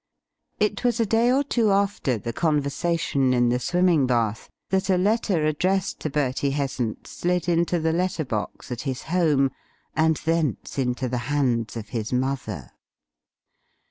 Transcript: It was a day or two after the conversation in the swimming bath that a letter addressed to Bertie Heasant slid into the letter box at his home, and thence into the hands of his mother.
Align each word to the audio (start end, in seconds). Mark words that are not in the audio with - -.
It 0.59 0.83
was 0.83 0.99
a 0.99 1.05
day 1.05 1.31
or 1.31 1.43
two 1.43 1.69
after 1.71 2.17
the 2.17 2.33
conversation 2.33 3.35
in 3.35 3.49
the 3.49 3.59
swimming 3.59 4.07
bath 4.07 4.49
that 4.71 4.89
a 4.89 4.97
letter 4.97 5.45
addressed 5.45 5.99
to 5.99 6.09
Bertie 6.09 6.53
Heasant 6.57 7.05
slid 7.05 7.47
into 7.47 7.79
the 7.79 7.93
letter 7.93 8.25
box 8.25 8.71
at 8.71 8.81
his 8.81 9.03
home, 9.03 9.51
and 9.95 10.15
thence 10.25 10.79
into 10.79 11.07
the 11.07 11.19
hands 11.29 11.77
of 11.77 11.89
his 11.89 12.11
mother. 12.11 12.71